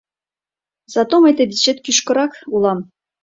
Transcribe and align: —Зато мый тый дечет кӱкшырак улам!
—Зато 0.93 1.15
мый 1.21 1.33
тый 1.37 1.47
дечет 1.51 1.77
кӱкшырак 1.85 2.33
улам! 2.55 2.79